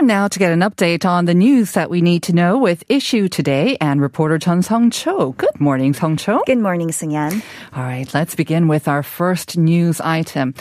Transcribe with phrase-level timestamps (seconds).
[0.00, 2.82] Time now to get an update on the news that we need to know with
[2.88, 5.32] Issue Today and reporter Chun Song Cho.
[5.32, 6.42] Good morning, Song Cho.
[6.46, 7.42] Good morning, Sungyan.
[7.76, 10.54] All right, let's begin with our first news item.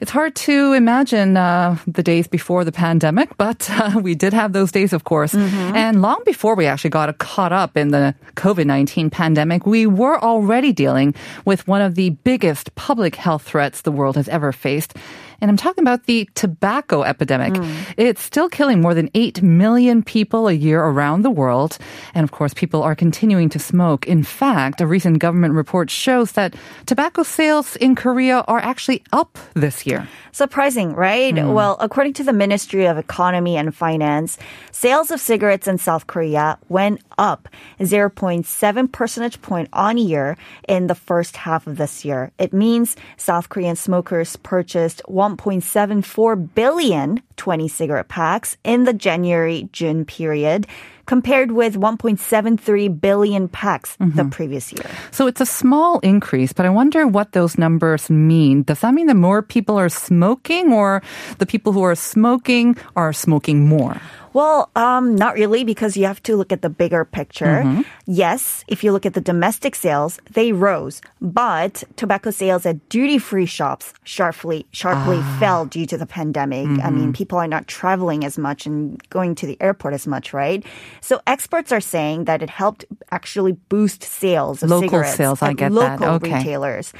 [0.00, 4.54] It's hard to imagine uh, the days before the pandemic, but uh, we did have
[4.54, 5.34] those days, of course.
[5.34, 10.18] And long before we actually got caught up in the COVID 19 pandemic, we were
[10.18, 14.96] already dealing with one of the biggest public health threats the world has ever faced.
[15.40, 17.54] And I'm talking about the tobacco epidemic.
[17.54, 17.94] Mm.
[17.96, 21.78] It's still killing more than 8 million people a year around the world.
[22.14, 24.06] And of course, people are continuing to smoke.
[24.06, 26.54] In fact, a recent government report shows that
[26.86, 30.08] tobacco sales in Korea are actually up this year.
[30.32, 31.36] Surprising, right?
[31.36, 31.52] Hmm.
[31.52, 34.38] Well, according to the Ministry of Economy and Finance,
[34.70, 37.48] sales of cigarettes in South Korea went up
[37.80, 40.36] 0.7 percentage point on year
[40.68, 42.30] in the first half of this year.
[42.38, 45.02] It means South Korean smokers purchased
[45.36, 50.66] 1.74 billion 20 cigarette packs in the January June period
[51.06, 54.28] compared with 1.73 billion packs the mm-hmm.
[54.28, 54.86] previous year.
[55.10, 58.62] So it's a small increase, but I wonder what those numbers mean.
[58.62, 61.02] Does that mean that more people are smoking or
[61.38, 64.00] the people who are smoking are smoking more?
[64.32, 67.62] Well, um, not really, because you have to look at the bigger picture.
[67.64, 67.82] Mm-hmm.
[68.06, 73.46] Yes, if you look at the domestic sales, they rose, but tobacco sales at duty-free
[73.46, 75.36] shops sharply, sharply ah.
[75.40, 76.66] fell due to the pandemic.
[76.66, 77.12] I mean, mm-hmm.
[77.12, 80.64] people are not traveling as much and going to the airport as much, right?
[81.00, 85.52] So experts are saying that it helped actually boost sales of Local cigarettes sales, I
[85.52, 86.00] get that.
[86.00, 86.34] Okay.
[86.34, 86.92] retailers.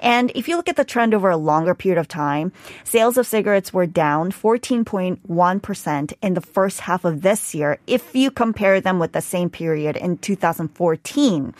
[0.00, 2.52] And if you look at the trend over a longer period of time,
[2.84, 8.30] sales of cigarettes were down 14.1% in the first half of this year if you
[8.30, 11.54] compare them with the same period in 2014.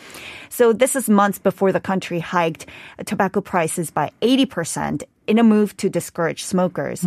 [0.49, 2.65] So this is months before the country hiked
[3.05, 7.05] tobacco prices by 80% in a move to discourage smokers.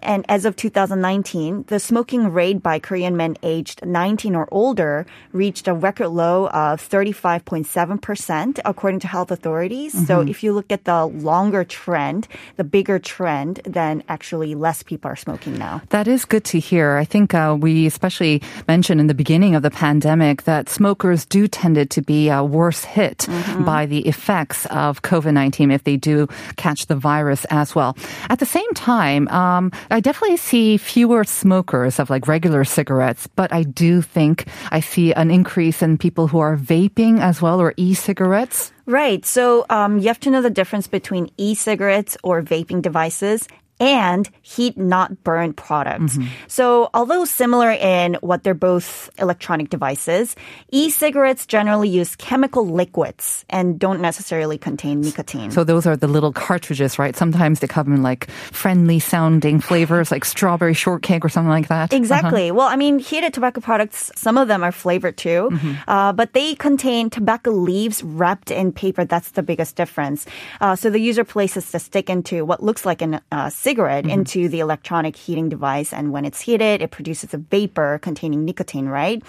[0.00, 5.66] And as of 2019, the smoking rate by Korean men aged 19 or older reached
[5.66, 10.06] a record low of 35.7%, according to health authorities.
[10.06, 15.10] So if you look at the longer trend, the bigger trend, then actually less people
[15.10, 15.82] are smoking now.
[15.88, 16.96] That is good to hear.
[16.96, 21.48] I think uh, we especially mentioned in the beginning of the pandemic that smokers do
[21.48, 23.26] tended to be uh, worse hit
[23.64, 27.96] by the effects of COVID 19 if they do catch the virus as well.
[28.28, 33.52] At the same time, um, I definitely see fewer smokers of like regular cigarettes, but
[33.52, 37.74] I do think I see an increase in people who are vaping as well or
[37.76, 38.72] e cigarettes.
[38.86, 39.26] Right.
[39.26, 44.76] So um, you have to know the difference between e-cigarettes or vaping devices and heat
[44.78, 46.18] not burn products.
[46.48, 50.36] So although similar in what they're both electronic devices,
[50.70, 55.50] e-cigarettes generally use chemical liquids and don't necessarily contain nicotine.
[55.50, 57.14] So those are the little cartridges, right?
[57.16, 61.92] Sometimes they come in like friendly sounding flavors like strawberry shortcake or something like that.
[61.92, 62.50] Exactly.
[62.50, 65.50] Well, I mean, heated tobacco products, some of them are flavored too,
[65.88, 69.04] uh, but they contain tobacco leaves wrapped in paper.
[69.04, 70.26] That's the biggest difference.
[70.60, 74.48] Uh, so the user places the stick into what looks like a uh, cigarette into
[74.48, 79.20] the electronic heating device, and when it's heated, it produces a vapor containing nicotine, right?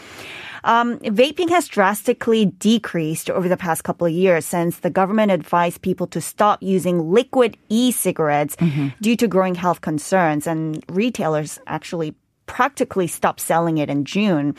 [0.63, 5.81] Um, vaping has drastically decreased over the past couple of years since the government advised
[5.81, 8.55] people to stop using liquid e-cigarettes
[9.01, 12.13] due to growing health concerns, and retailers actually
[12.45, 14.53] practically stopped selling it in June.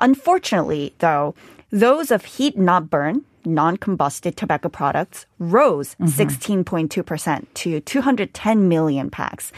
[0.00, 1.34] Unfortunately, though,
[1.70, 9.52] those of heat not burn, non-combusted tobacco products rose 16.2% to 210 million packs.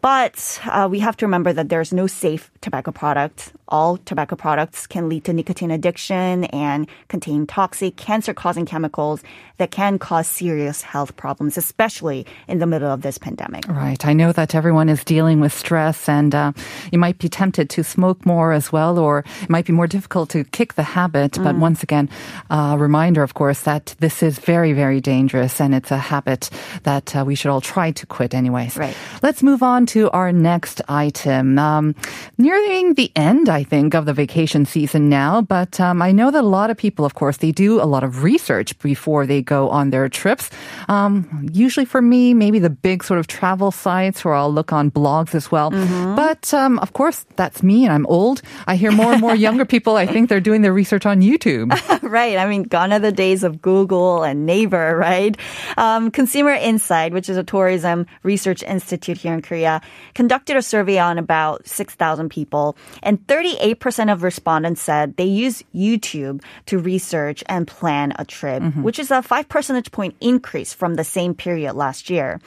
[0.00, 3.52] But uh, we have to remember that there's no safe tobacco product.
[3.68, 9.22] All tobacco products can lead to nicotine addiction and contain toxic, cancer causing chemicals
[9.58, 13.66] that can cause serious health problems, especially in the middle of this pandemic.
[13.68, 14.04] Right.
[14.06, 16.52] I know that everyone is dealing with stress and uh,
[16.92, 20.30] you might be tempted to smoke more as well, or it might be more difficult
[20.30, 21.32] to kick the habit.
[21.32, 21.44] Mm.
[21.44, 22.08] But once again,
[22.50, 26.50] a reminder, of course, that this is very, very dangerous and it's a habit
[26.84, 28.76] that uh, we should all try to quit anyways.
[28.76, 28.96] Right.
[29.22, 31.58] Let's move on to our next item.
[31.58, 31.94] Um,
[32.38, 35.40] nearing the end, I think, of the vacation season now.
[35.40, 38.04] But um, I know that a lot of people, of course, they do a lot
[38.04, 40.50] of research before they go on their trips.
[40.88, 44.90] Um, usually for me, maybe the big sort of travel sites, or I'll look on
[44.90, 45.70] blogs as well.
[45.70, 48.42] But um, of course, that's me, and I'm old.
[48.66, 49.96] I hear more and more younger people.
[49.96, 51.72] I think they're doing their research on YouTube.
[52.02, 52.36] right.
[52.36, 55.34] I mean, gone are the days of Google and Naver, right?
[55.78, 59.80] Um, Consumer Insight, which is a tourism research institute here in Korea,
[60.14, 66.42] conducted a survey on about 6,000 people, and 38% of respondents said they use YouTube
[66.66, 68.82] to research and plan a trip, mm-hmm.
[68.82, 72.40] which is a 5 percentage point increase from the same period last year.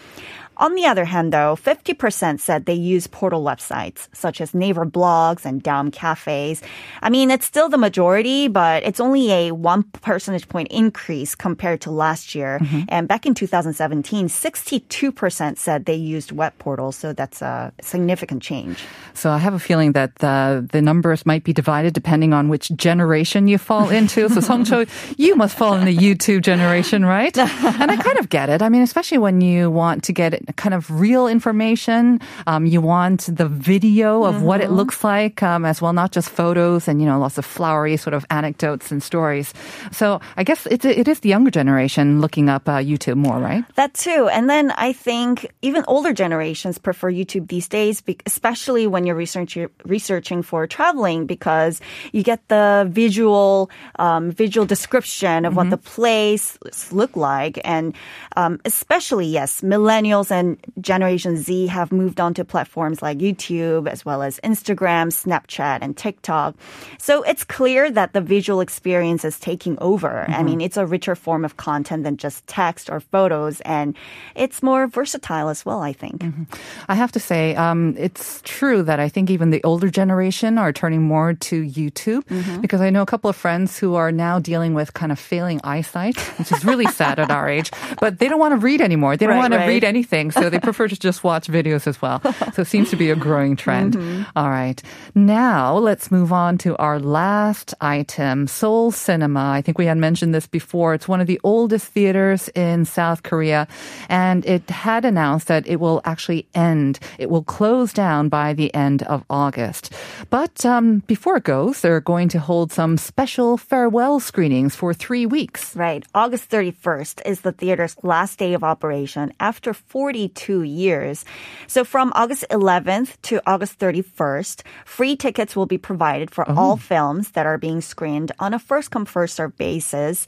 [0.60, 5.46] On the other hand, though, 50% said they use portal websites such as Naver blogs
[5.46, 6.62] and Daum cafes.
[7.02, 11.80] I mean, it's still the majority, but it's only a one percentage point increase compared
[11.82, 12.60] to last year.
[12.90, 16.98] And back in 2017, 62% said they used web portals.
[16.98, 18.84] So that's a significant change.
[19.14, 22.70] So I have a feeling that uh, the numbers might be divided depending on which
[22.76, 24.28] generation you fall into.
[24.28, 27.36] So Songcho, you must fall in the YouTube generation, right?
[27.80, 28.62] And I kind of get it.
[28.62, 33.30] I mean, especially when you want to get kind of real information, um, you want
[33.36, 37.08] the video of what it looks like um, as well, not just photos and you
[37.08, 39.54] know lots of flowery sort of anecdotes and stories.
[39.92, 43.64] So I guess it's it is the younger generation looking up uh, YouTube more, right?
[43.76, 44.30] That too.
[44.32, 49.68] And then I think even older generations prefer YouTube these days, especially when you're researching,
[49.86, 51.82] researching for traveling because
[52.12, 56.58] you get the visual, um, visual description of what the place
[56.92, 57.60] look like.
[57.64, 57.94] And,
[58.36, 60.39] um, especially, yes, millennials and
[60.80, 65.98] Generation Z have moved on to platforms like YouTube as well as Instagram, Snapchat, and
[65.98, 66.56] TikTok.
[66.98, 70.26] So it's clear that the visual experience is taking over.
[70.28, 70.46] I mm-hmm.
[70.46, 73.96] mean, it's a richer form of content than just text or photos, and
[74.36, 76.22] it's more versatile as well, I think.
[76.22, 76.44] Mm-hmm.
[76.88, 80.72] I have to say, um, it's true that I think even the older generation are
[80.72, 82.62] turning more to YouTube mm-hmm.
[82.62, 85.60] because I know a couple of friends who are now dealing with kind of failing
[85.64, 87.72] eyesight, which is really sad at our age.
[88.00, 89.18] But they don't want to read anymore.
[89.18, 89.68] They don't Right, want to right.
[89.68, 92.22] read anything, so they prefer to just watch videos as well.
[92.54, 93.96] So it seems to be a growing trend.
[94.36, 94.82] All right.
[95.16, 99.52] Now let's move on to our last item, Seoul Cinema.
[99.52, 100.94] I think we had mentioned this before.
[100.94, 103.68] It's one of the oldest theaters in South Korea,
[104.10, 107.00] and it had announced that it will actually end.
[107.18, 109.94] It will close down by the end of August.
[110.30, 115.26] But um, before it goes, they're going to hold some special farewell screenings for three
[115.26, 115.76] weeks.
[115.76, 116.06] Right.
[116.14, 119.74] August 31st is the theater's last day of operation after
[120.20, 121.24] 42 years.
[121.68, 127.32] So from August 11th to August 31st, free tickets will be provided for all films
[127.32, 130.28] that are being screened on a first come first served basis.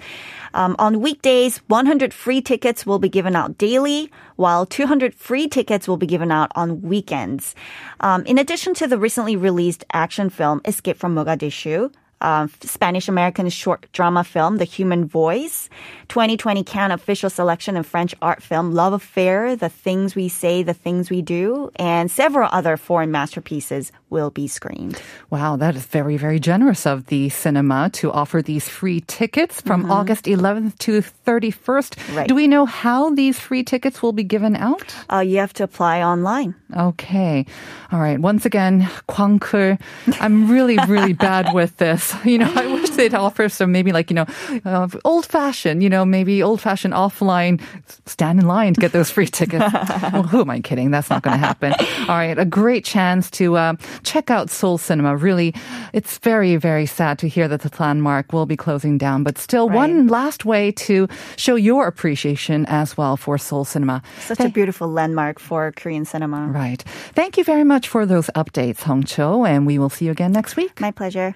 [0.53, 5.87] Um, on weekdays, 100 free tickets will be given out daily, while 200 free tickets
[5.87, 7.53] will be given out on weekends.
[7.99, 13.49] Um, in addition to the recently released action film Escape from Mogadishu, um, Spanish American
[13.49, 15.69] short drama film, The Human Voice,
[16.09, 20.73] 2020 Cannes official selection and French art film, Love Affair, The Things We Say, The
[20.73, 25.01] Things We Do, and several other foreign masterpieces will be screened.
[25.29, 29.89] Wow, that is very, very generous of the cinema to offer these free tickets from
[29.89, 32.15] August 11th to 31st.
[32.15, 32.27] Right.
[32.27, 34.93] Do we know how these free tickets will be given out?
[35.11, 36.53] Uh, you have to apply online.
[36.75, 37.45] Okay.
[37.91, 38.19] All right.
[38.19, 39.79] Once again, Kwangkul,
[40.19, 42.10] I'm really, really bad with this.
[42.31, 44.25] You know, I wish they'd offer some maybe like, you know,
[44.63, 47.59] uh, old fashioned, you know, maybe old fashioned offline,
[48.05, 49.65] stand in line to get those free tickets.
[50.13, 50.91] well, who am I kidding?
[50.91, 51.73] That's not going to happen.
[52.07, 52.37] All right.
[52.37, 55.17] A great chance to uh, check out Seoul Cinema.
[55.17, 55.53] Really,
[55.93, 59.67] it's very, very sad to hear that the landmark will be closing down, but still
[59.67, 64.01] one last way to show your appreciation as well for Seoul Cinema.
[64.19, 66.47] Such a beautiful landmark for Korean cinema.
[66.47, 66.81] Right.
[67.13, 70.31] Thank you very much for those updates, Hong Cho, and we will see you again
[70.31, 70.79] next week.
[70.79, 71.35] My pleasure.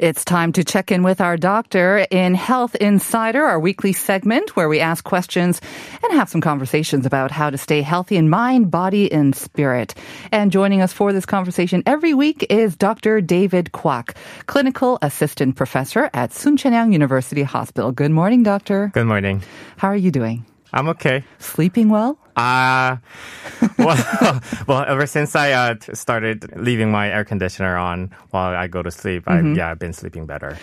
[0.00, 4.66] It's time to check in with our doctor in Health Insider, our weekly segment where
[4.66, 5.60] we ask questions
[6.02, 9.94] and have some conversations about how to stay healthy in mind, body, and spirit.
[10.32, 13.20] And joining us for this conversation every week is Dr.
[13.20, 14.14] David Kwak,
[14.46, 17.92] clinical assistant professor at Soonchunhyang University Hospital.
[17.92, 18.90] Good morning, doctor.
[18.94, 19.42] Good morning.
[19.76, 20.46] How are you doing?
[20.72, 21.24] I'm okay.
[21.40, 22.18] Sleeping well?
[22.40, 22.96] Uh,
[23.78, 28.82] well, well, ever since I uh, started leaving my air conditioner on while I go
[28.82, 30.56] to sleep, I, yeah, I've been sleeping better.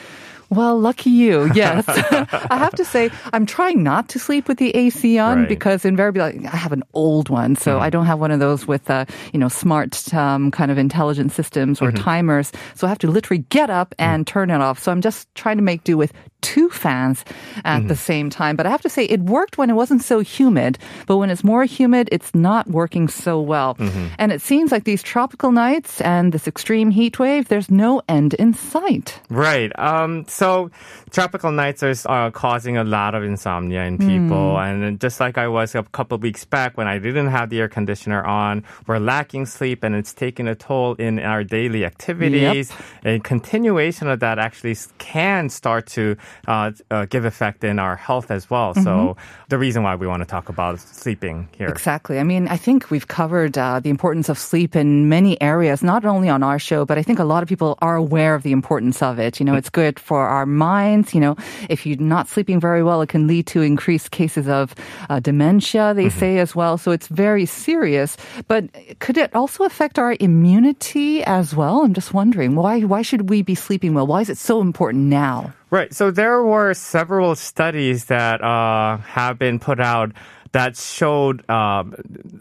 [0.50, 1.52] Well, lucky you.
[1.58, 1.84] Yes.
[1.90, 5.50] I have to say, I'm trying not to sleep with the AC on Right.
[5.50, 7.56] because invariably like, I have an old one.
[7.58, 10.78] So I don't have one of those with, uh, you know, smart um, kind of
[10.78, 12.52] intelligent systems or timers.
[12.76, 14.80] So I have to literally get up and turn it off.
[14.80, 16.14] So I'm just trying to make do with
[16.48, 17.26] two fans
[17.66, 18.56] at the same time.
[18.56, 20.78] But I have to say, it worked when it wasn't so humid.
[21.08, 23.76] But when it's more humid, it's not working so well.
[24.18, 28.34] And it seems like these tropical nights and this extreme heat wave, there's no end
[28.36, 29.20] in sight.
[29.30, 29.72] Right.
[29.78, 30.72] Um, so
[31.12, 34.58] tropical nights are uh, causing a lot of insomnia in people.
[34.58, 37.60] And just like I was a couple of weeks back when I didn't have the
[37.60, 42.72] air conditioner on, we're lacking sleep and it's taking a toll in our daily activities.
[43.04, 46.16] A continuation of that actually can start to
[46.48, 48.74] uh, uh, give effect in our health as well.
[48.74, 49.18] So
[49.50, 51.68] the reason why we want to talk about sleeping here.
[51.68, 52.20] Exactly.
[52.20, 56.06] I mean, I think we've covered uh, the importance of sleep in many areas, not
[56.06, 58.52] only on our show, but I think a lot of people are aware of the
[58.52, 59.40] importance of it.
[59.40, 61.14] You know, it's good for our minds.
[61.14, 61.36] You know,
[61.70, 64.76] if you're not sleeping very well, it can lead to increased cases of
[65.10, 66.78] uh, dementia, they say as well.
[66.78, 68.18] So it's very serious.
[68.48, 68.66] But
[69.00, 71.82] could it also affect our immunity as well?
[71.84, 74.08] I'm just wondering why, why should we be sleeping well?
[74.08, 75.54] Why is it so important now?
[75.70, 75.94] Right.
[75.94, 80.14] So there were several studies that uh, have been put out
[80.58, 81.84] that showed uh,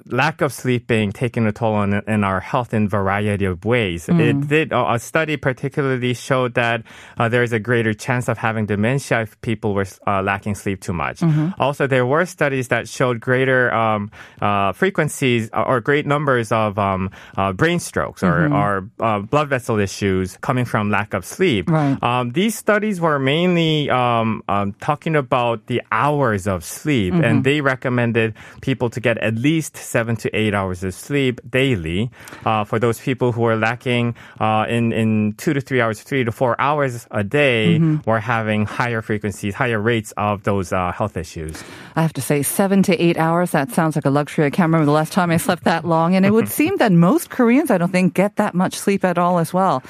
[0.07, 4.09] lack of sleeping taking a toll on in our health in variety of ways.
[4.09, 6.83] It did uh, a study particularly showed that
[7.19, 10.81] uh, there is a greater chance of having dementia if people were uh, lacking sleep
[10.81, 11.21] too much.
[11.59, 17.11] Also, there were studies that showed greater um, uh, frequencies or great numbers of um,
[17.37, 21.69] uh, brain strokes or, or uh, blood vessel issues coming from lack of sleep.
[21.69, 22.01] Right.
[22.03, 27.61] Um, these studies were mainly um, um, talking about the hours of sleep, and they
[28.07, 32.11] recommended people to get at least seven to eight hours of sleep daily.
[32.45, 36.25] Uh, for those people who are lacking uh, in in two to three hours, three
[36.25, 41.17] to four hours a day, were having higher frequencies, higher rates of those uh, health
[41.17, 41.63] issues.
[41.97, 44.47] I have to say, seven to eight hours, that sounds like a luxury.
[44.47, 46.15] I can't remember the last time I slept that long.
[46.15, 49.19] And it would seem that most Koreans, I don't think, get that much sleep at
[49.19, 49.83] all as well.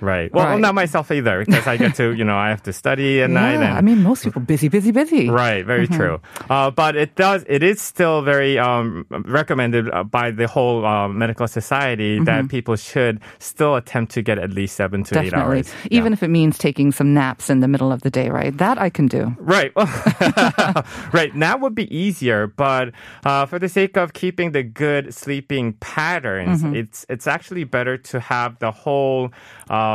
[0.00, 0.32] Right.
[0.32, 0.60] Well, Right.
[0.60, 3.52] not myself either, because I get to, you know, I have to study at night.
[3.60, 5.28] Yeah, And, I mean, most people busy, busy, busy.
[5.28, 6.20] Right, very true.
[6.48, 11.08] Uh, but it does, it is still very um, recommended uh, by the whole uh,
[11.08, 15.56] medical society that people should still attempt to get at least seven to eight Definitely.
[15.58, 15.72] hours.
[15.90, 18.56] Even if it means taking some naps in the middle of the day, right?
[18.56, 19.36] That I can do.
[19.38, 19.72] Right.
[21.12, 21.30] right.
[21.38, 22.92] That would be easier, but
[23.24, 26.74] uh, for the sake of keeping the good sleeping patterns, Mm-hmm.
[26.74, 29.30] it's it's actually better to have the whole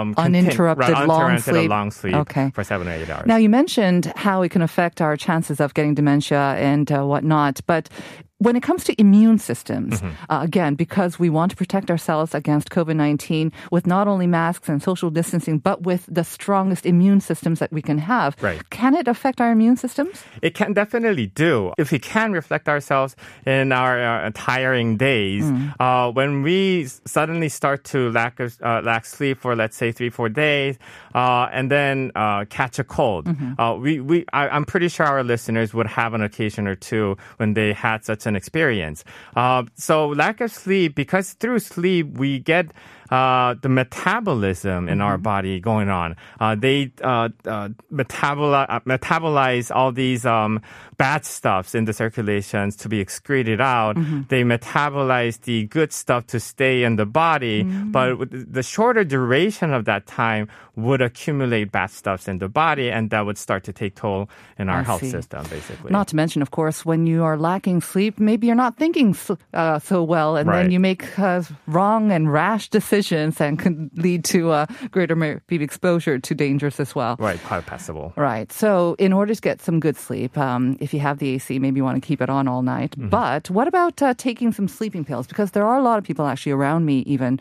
[0.02, 1.70] um, Uninterrupted right, long uninterrupted sleep.
[1.70, 2.52] long sleep Okay.
[2.54, 3.26] for seven or eight hours.
[3.26, 7.60] Now, you mentioned how it can affect our chances of getting dementia and uh, whatnot,
[7.68, 7.90] but
[8.40, 10.10] when it comes to immune systems, Mm-hmm.
[10.30, 14.68] uh, again, because we want to protect ourselves against COVID 19 with not only masks
[14.68, 18.62] and social distancing, but with the strongest immune systems that we can have, Right.
[18.72, 20.24] can it affect our immune systems?
[20.42, 21.72] It can definitely do.
[21.78, 23.16] If we can reflect ourselves
[23.46, 25.46] in our uh, tiring days,
[25.80, 30.10] uh, when we suddenly start to lack of, uh, lack sleep for let's say three
[30.10, 30.78] four days,
[31.14, 33.28] uh, and then uh, catch a cold,
[33.58, 37.16] uh, we we I, I'm pretty sure our listeners would have an occasion or two
[37.38, 39.04] when they had such an experience.
[39.36, 42.72] Uh, so lack of sleep because through sleep we get
[43.12, 46.16] uh, the metabolism in our body going on.
[46.40, 50.62] Uh, they uh, uh, metabolize, uh, metabolize all these um,
[50.98, 53.96] bad stuffs in the circulations to be excreted out.
[54.30, 59.74] They metabolize the good stuff to stay in the body, but with the shorter duration
[59.74, 63.74] of that time would accumulate bad stuffs in the body, and that would start to
[63.74, 65.12] take toll in our I health see.
[65.12, 65.92] system, basically.
[65.92, 69.38] Not to mention, of course, when you are lacking sleep, maybe you're not thinking so,
[69.54, 70.64] uh, so well, and Right.
[70.64, 72.95] then you make uh, wrong and rash decisions
[73.42, 77.16] and can lead to uh, greater maybe exposure to dangers as well.
[77.20, 78.14] right, quite passable.
[78.16, 78.52] Right.
[78.52, 81.78] So, in order to get some good sleep, um, if you have the AC, maybe
[81.80, 82.92] you want to keep it on all night.
[82.92, 83.10] Mm-hmm.
[83.10, 85.28] But what about uh, taking some sleeping pills?
[85.28, 87.40] Because there are a lot of people actually around me, even.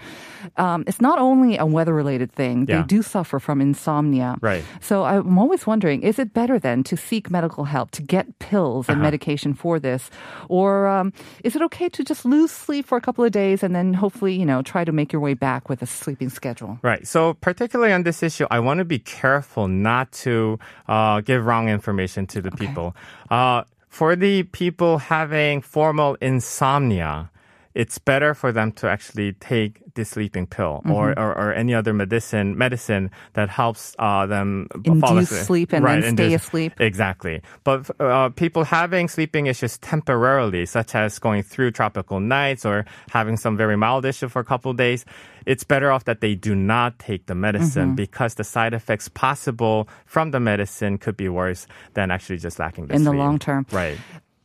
[0.56, 4.36] Um, it's not only a weather related thing, they do suffer from insomnia.
[4.40, 4.64] Right.
[4.80, 8.86] So, I'm always wondering is it better then to seek medical help, to get pills
[8.88, 8.92] Uh-huh.
[8.94, 10.10] and medication for this?
[10.48, 11.12] Or um,
[11.44, 14.34] is it okay to just lose sleep for a couple of days and then hopefully,
[14.34, 16.78] you know, try to make your way back with a sleeping schedule?
[16.82, 17.06] Right.
[17.06, 20.58] So, particularly on this issue, I want to be careful not to
[20.88, 22.96] uh, give wrong information to the people.
[23.30, 27.30] Uh, for the people having formal insomnia,
[27.74, 31.92] it's better for them to actually take the sleeping pill or, or, or any other
[31.92, 34.66] medicine medicine that helps uh, them
[35.00, 35.46] fall Induce asleep.
[35.46, 36.72] sleep and then stay induce- asleep.
[36.80, 37.42] Exactly.
[37.62, 43.36] But uh, people having sleeping issues temporarily, such as going through tropical nights or having
[43.36, 45.04] some very mild issue for a couple of days,
[45.46, 47.94] it's better off that they do not take the medicine Mm-hmm.
[47.96, 52.86] because the side effects possible from the medicine could be worse than actually just lacking
[52.86, 52.98] the sleep.
[52.98, 53.66] In the long term.
[53.70, 53.98] Right.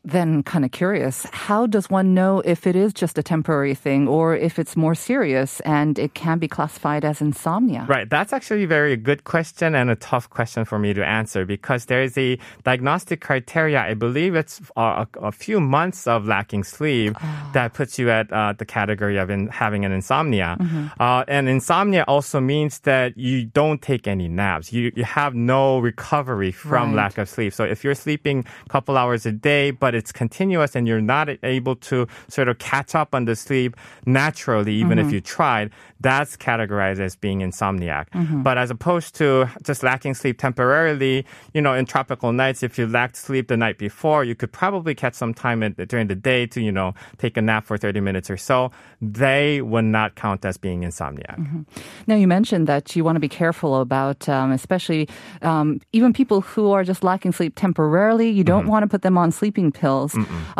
[0.05, 4.07] Then, kind of curious, how does one know if it is just a temporary thing
[4.07, 7.85] or if it's more serious and it can be classified as insomnia?
[7.87, 8.09] Right.
[8.09, 11.85] That's actually a very good question and a tough question for me to answer because
[11.85, 13.81] there is a diagnostic criteria.
[13.81, 17.17] I believe it's a, a few months of lacking sleep
[17.53, 20.57] that puts you at uh, the category of in, having an insomnia.
[20.97, 24.71] Uh, and insomnia also means that you don't take any naps.
[24.71, 26.95] You, you have no recovery from Right.
[27.03, 27.53] lack of sleep.
[27.53, 31.29] So if you're sleeping a couple hours a day, but it's continuous and you're not
[31.43, 36.37] able to sort of catch up on the sleep naturally, even if you tried, that's
[36.37, 38.05] categorized as being insomniac.
[38.43, 42.87] But as opposed to just lacking sleep temporarily, you know, in tropical nights, if you
[42.87, 46.45] lacked sleep the night before, you could probably catch some time in, during the day
[46.47, 48.71] to, you know, take a nap for 30 minutes or so.
[49.01, 51.65] They would not count as being insomniac.
[52.07, 55.07] Now, you mentioned that you want to be careful about, um, especially
[55.41, 58.29] um, even people who are just lacking sleep temporarily.
[58.29, 60.11] You don't want to put them on sleeping pills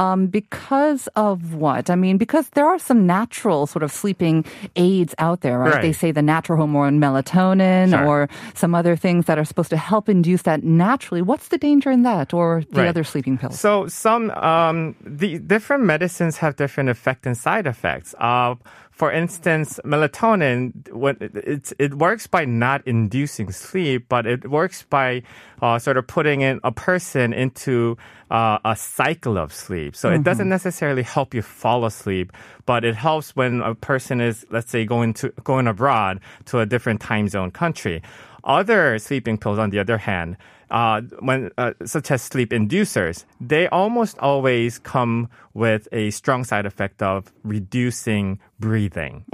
[0.03, 1.89] um, because of what?
[1.89, 4.45] I mean, because there are some natural sort of sleeping
[4.75, 5.73] aids out there, right?
[5.75, 5.81] Right.
[5.87, 8.05] They say the natural hormone melatonin Sure.
[8.07, 8.19] or
[8.53, 11.21] some other things that are supposed to help induce that naturally.
[11.21, 12.87] What's the danger in that or the Right.
[12.93, 13.59] other sleeping pills?
[13.59, 18.15] So some um, the different medicines have different effect and side effects.
[18.19, 18.55] Uh,
[18.99, 24.83] for instance, melatonin, when it, it's, it works by not inducing sleep, but it works
[24.83, 25.23] by
[25.61, 27.97] uh, sort of putting in a person into
[28.29, 29.95] uh, a cycle of sleep.
[29.95, 32.33] So it doesn't necessarily help you fall asleep,
[32.65, 36.65] but it helps when a person is, let's say, going to going abroad to a
[36.65, 38.03] different time zone country.
[38.43, 40.35] Other sleeping pills, on the other hand,
[40.71, 46.65] uh, when uh, such as sleep inducers, they almost always come with a strong side
[46.65, 49.25] effect of reducing breathing.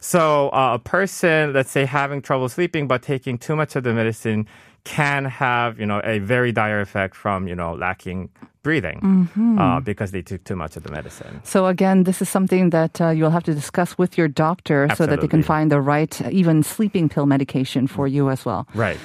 [0.00, 3.94] So uh, a person, let's say, having trouble sleeping but taking too much of the
[3.94, 4.46] medicine
[4.84, 8.28] can have, you know, a very dire effect from, you know, lacking
[8.62, 11.40] breathing uh, because they took too much of the medicine.
[11.44, 15.06] So again, this is something that uh, you'll have to discuss with your doctor so
[15.06, 18.66] that they can find the right, even sleeping pill medication for you as well.
[18.74, 18.98] Right.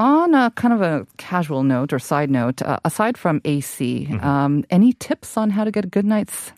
[0.00, 4.24] On a kind of a casual note or side note, uh, aside from AC, Mm-hmm.
[4.24, 6.52] um, any tips on how to get a good night's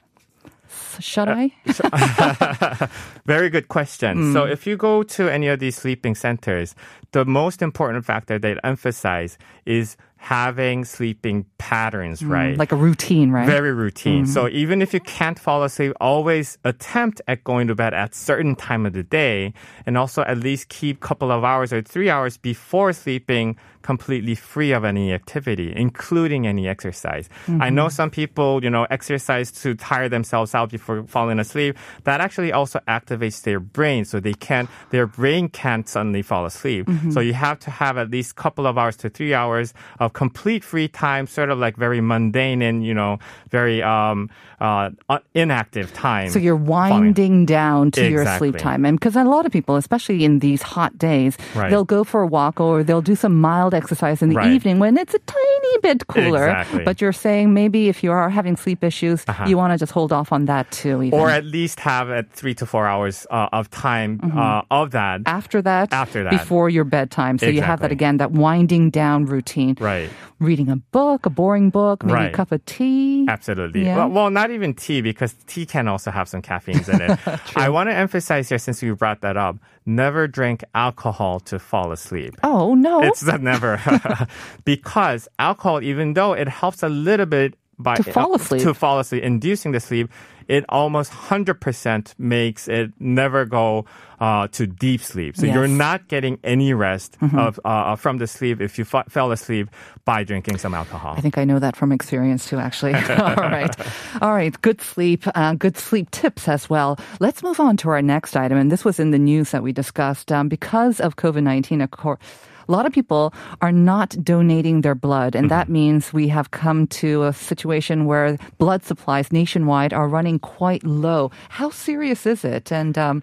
[1.00, 1.50] shut Uh, eye?
[3.26, 4.32] Very good question.
[4.32, 6.74] So if you go to any of these sleeping centers,
[7.12, 12.56] the most important factor they emphasize is having sleeping patterns, mm, right?
[12.56, 13.44] like a routine, right?
[13.44, 14.24] Very routine.
[14.24, 14.56] So mm-hmm.
[14.56, 18.86] even if you can't fall asleep, always attempt at going to bed at certain time
[18.86, 19.52] of the day
[19.84, 24.72] and also at least keep couple of hours or three hours before sleeping completely free
[24.72, 27.28] of any activity, including any exercise.
[27.60, 31.76] I know some people, you know, exercise to tire themselves out before falling asleep.
[32.04, 36.88] That actually also activates their brain so they can't, their brain can't suddenly fall asleep.
[37.10, 40.12] So you have to have at least a couple of hours to three hours of
[40.12, 43.18] complete free time, sort of like very mundane and, you know,
[43.50, 44.90] very, um, uh,
[45.34, 46.30] inactive time.
[46.30, 48.84] So you're falling- winding down to your sleep time.
[48.84, 51.70] And because a lot of people, especially in these hot days, Right.
[51.70, 54.50] they'll go for a walk or they'll do some mild exercise in the Right.
[54.52, 56.48] evening when it's a tiny bit cooler.
[56.48, 56.84] Exactly.
[56.84, 59.44] But you're saying maybe if you are having sleep issues, Uh-huh.
[59.48, 61.02] you want to just hold off on that too.
[61.02, 61.18] Even.
[61.18, 64.38] or at least have at three to four hours uh, of time Mm-hmm.
[64.38, 65.20] uh, of that.
[65.26, 66.30] after that, After that.
[66.30, 67.38] before your bedtime.
[67.38, 69.76] So you have that again, that winding down routine.
[69.80, 70.10] Right.
[70.40, 73.26] Reading a book, a boring book, maybe a cup of tea.
[73.28, 73.84] Absolutely.
[73.84, 73.96] Yeah.
[73.98, 77.16] Well, well, not even tea because tea can also have some caffeines in it.
[77.56, 79.56] I want to emphasize here, since you brought that up,
[79.86, 82.34] never drink alcohol to fall asleep.
[82.42, 83.02] Oh no!
[83.04, 83.61] It's a never
[84.64, 88.62] because alcohol, even though it helps a little bit by To fall asleep.
[88.62, 90.08] to fall asleep, inducing the sleep,
[90.46, 93.86] it almost hundred percent makes it never go
[94.20, 95.36] uh, to deep sleep.
[95.36, 95.78] So you're Mm-hmm.
[95.78, 99.68] not getting any rest of uh, from the sleep if you f- fell asleep
[100.04, 101.14] by drinking some alcohol.
[101.16, 102.94] I think I know that from experience too, actually.
[103.08, 103.74] All right.
[104.20, 104.54] All right.
[104.62, 106.98] Good sleep, uh, good sleep tips as well.
[107.18, 108.58] Let's move on to our next item.
[108.58, 110.30] And this was in the news that we discussed.
[110.30, 112.20] Um, because of COVID 19, of course,
[112.68, 116.86] a lot of people are not donating their blood, and that means we have come
[116.88, 121.30] to a situation where blood supplies nationwide are running quite low.
[121.48, 122.72] How serious is it?
[122.72, 123.22] And um,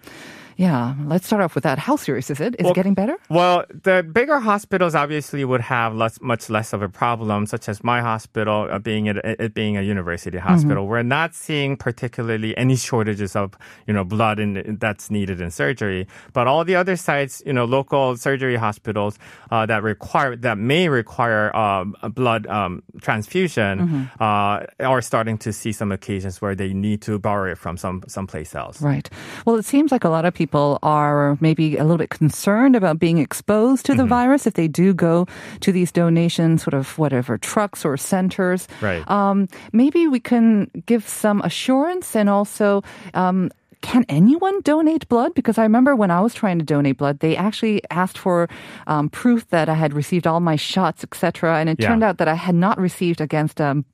[0.60, 1.78] Yeah, let's start off with that.
[1.78, 2.54] How serious is it?
[2.58, 3.16] Is Well, it getting better?
[3.30, 7.82] Well, the bigger hospitals obviously would have less, much less of a problem, such as
[7.82, 10.86] my hospital uh, being it, it being a university hospital.
[10.86, 13.54] We're not seeing particularly any shortages of
[13.86, 17.64] you know blood in, that's needed in surgery, but all the other sites, you know,
[17.64, 19.18] local surgery hospitals
[19.50, 25.72] uh, that require that may require a blood um, transfusion uh, are starting to see
[25.72, 28.82] some occasions where they need to borrow it from some someplace else.
[28.82, 29.08] Right.
[29.46, 32.98] Well, it seems like a lot of people are maybe a little bit concerned about
[32.98, 34.08] being exposed to the Mm-hmm.
[34.08, 35.26] virus if they do go
[35.60, 38.66] to these donation sort of whatever trucks or centers.
[38.80, 39.08] Right.
[39.10, 42.82] Um, maybe we can give some assurance and also.
[43.14, 43.50] Um,
[43.82, 45.32] can anyone donate blood?
[45.34, 48.46] Because I remember when I was trying to donate blood, they actually asked for
[48.86, 51.56] um, proof that I had received all my shots, etc.
[51.58, 51.88] And it Yeah.
[51.88, 53.86] turned out that I had not received against um,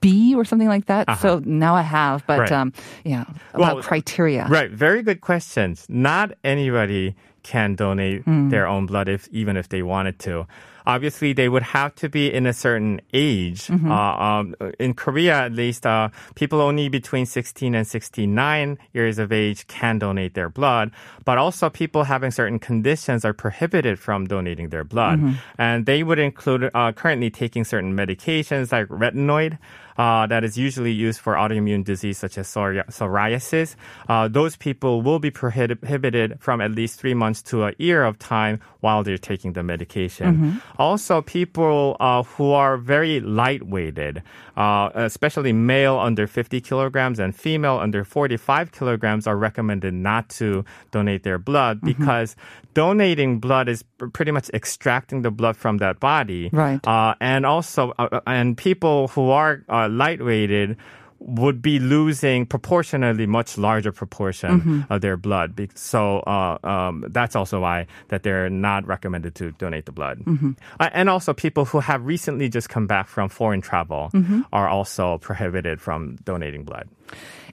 [0.00, 1.18] B or something like that.
[1.20, 2.26] So now I have.
[2.26, 2.42] But Uh-huh.
[2.42, 2.52] Right.
[2.52, 2.72] um,
[3.04, 4.46] yeah, about Well, criteria.
[4.48, 4.70] Right.
[4.70, 5.86] Very good questions.
[5.88, 10.46] Not anybody can donate their own blood if even if they wanted to.
[10.88, 13.68] Obviously, they would have to be in a certain age.
[13.70, 19.32] Uh, um, in Korea, at least, uh, people only between 16 and 69 years of
[19.32, 20.92] age can donate their blood.
[21.24, 25.18] But also, people having certain conditions are prohibited from donating their blood.
[25.58, 29.58] And they would include uh, currently taking certain medications like retinoid
[29.98, 33.76] uh, that is usually used for autoimmune disease such as psori- psoriasis.
[34.08, 38.18] Uh, those people will be prohibited from at least three months to a year of
[38.18, 40.60] time while they're taking the medication.
[40.78, 44.22] Also, people uh, who are very light-weighted,
[44.56, 50.64] uh, especially male under 50 kilograms and female under 45 kilograms, are recommended not to
[50.90, 52.36] donate their blood because
[52.74, 53.82] donating blood is
[54.12, 56.50] pretty much extracting the blood from that body.
[56.52, 56.86] Right.
[56.86, 60.76] Uh, and also, uh, uh, and people who are uh, light-weighted
[61.18, 65.70] would be losing proportionally much larger proportion of their blood.
[65.74, 70.22] So uh, um, that's also why that they're not recommended to donate the blood.
[70.80, 74.10] Uh, and also, people who have recently just come back from foreign travel
[74.52, 76.88] are also prohibited from donating blood.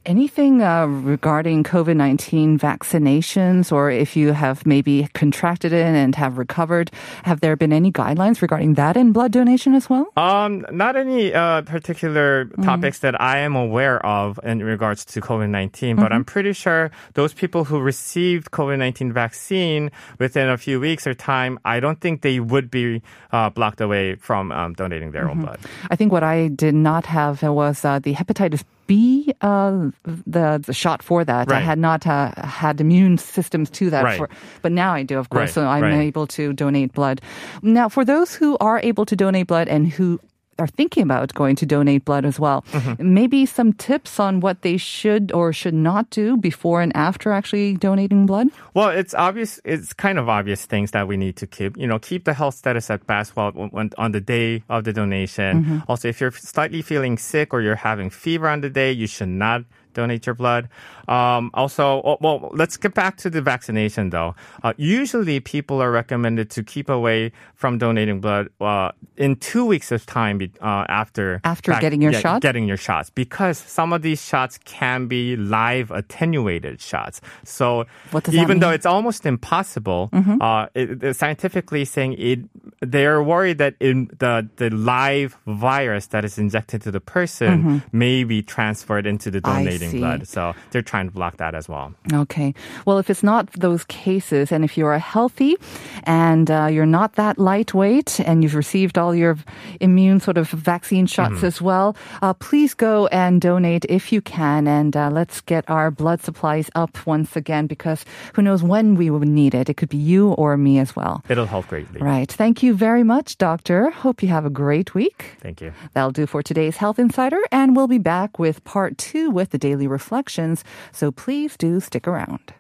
[0.06, 6.38] Anything uh, regarding COVID 19 vaccinations, or if you have maybe contracted it and have
[6.38, 6.92] recovered,
[7.24, 10.12] have there been any guidelines regarding that in blood donation as well?
[10.18, 15.50] Um, not any uh, particular topics that I am aware of in regards to COVID
[15.50, 20.80] 19, but I'm pretty sure those people who received COVID 19 vaccine within a few
[20.80, 25.12] weeks or time, I don't think they would be uh, blocked away from um, donating
[25.12, 25.60] their own blood.
[25.90, 30.74] I think what I did not have was uh, the hepatitis B, uh, the, the
[30.74, 31.50] shot for that.
[31.52, 34.18] I had not uh, had immune systems to that, Right.
[34.18, 34.30] for,
[34.62, 35.40] but now I do, of course.
[35.42, 35.94] Right, So I'm right.
[36.02, 37.22] able to donate blood.
[37.62, 40.20] Now, for those who are able to donate blood and who
[40.60, 43.14] are thinking about going to donate blood as well, Mm-hmm.
[43.14, 47.76] maybe some tips on what they should or should not do before and after actually
[47.76, 48.48] donating blood.
[48.74, 49.60] Well, it's obvious.
[49.66, 51.78] It's kind of obvious things that we need to keep.
[51.78, 54.94] You know, keep the health status at best while when, on the day of the
[54.94, 55.84] donation.
[55.88, 59.30] Also, if you're slightly feeling sick or you're having fever on the day, you should
[59.30, 59.64] not
[59.94, 60.70] donate your blood.
[61.08, 64.36] Um, also, oh, well, let's get back to the vaccination though.
[64.64, 69.92] Uh, usually, people are recommended to keep away from donating blood uh, in two weeks
[69.92, 72.42] of time uh, after After getting your yeah, shot?
[72.42, 77.22] Getting your shots because some of these shots can be live attenuated shots.
[77.44, 77.86] So
[78.32, 80.42] even though it's almost impossible, Mm-hmm.
[80.42, 82.40] uh, it, it- scientifically saying it,
[82.82, 88.24] they're worried that in the the live virus that is injected to the person may
[88.24, 89.64] be transferred into the Mm-hmm.
[89.64, 90.28] Donating blood.
[90.28, 91.88] So they're trying to block that as well.
[92.14, 92.54] Okay.
[92.86, 95.58] Well, if it's not those cases, and if you are healthy
[96.04, 99.36] and uh, you're not that lightweight and you've received all your
[99.82, 101.46] immune sort of vaccine shots Mm-hmm.
[101.52, 104.68] as well, uh, please go and donate if you can.
[104.68, 109.10] And uh, let's get our blood supplies up once again because who knows when we
[109.10, 109.70] will need it.
[109.72, 111.24] It could be you or me as well.
[111.30, 112.02] It'll help greatly.
[112.02, 112.30] Right.
[112.32, 113.90] Thank you very much, Doctor.
[113.90, 115.38] Hope you have a great week.
[115.42, 115.72] Thank you.
[115.94, 119.58] That'll do for today's Health Insider, and we'll be back with part two with the
[119.58, 120.64] daily reflections.
[120.92, 122.54] So please do stick around.